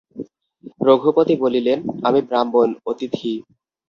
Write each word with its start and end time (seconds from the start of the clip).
রঘুপতি 0.81 1.35
বলিলেন, 1.43 1.79
আমি 2.03 2.19
ব্রাহ্মণ, 2.21 2.69
অতিথি। 2.85 3.33